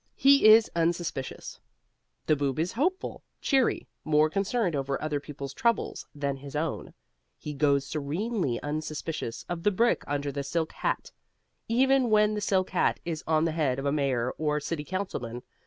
[0.15, 1.59] HE IS UNSUSPICIOUS
[2.25, 6.95] The Boob is hopeful, cheery, more concerned over other people's troubles than his own.
[7.37, 11.11] He goes serenely unsuspicious of the brick under the silk hat,
[11.67, 15.43] even when the silk hat is on the head of a Mayor or City Councilman.